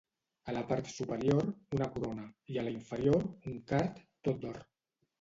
[0.45, 1.45] A la part superior,
[1.77, 4.63] una corona; i a la inferior, un card, tot d'or.